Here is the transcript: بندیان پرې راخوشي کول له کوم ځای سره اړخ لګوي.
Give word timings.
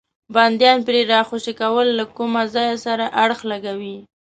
بندیان 0.33 0.79
پرې 0.87 1.01
راخوشي 1.13 1.53
کول 1.61 1.87
له 1.97 2.05
کوم 2.15 2.33
ځای 2.55 2.71
سره 2.85 3.05
اړخ 3.23 3.39
لګوي. 3.51 3.97